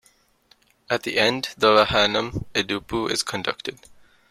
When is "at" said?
0.89-1.03